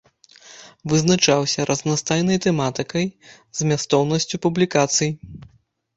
[0.93, 3.05] Вызначаўся разнастайнай тэматыкай,
[3.61, 5.09] змястоўнасцю публікацый.